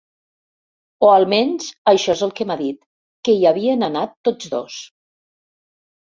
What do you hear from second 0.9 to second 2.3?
O almenys això és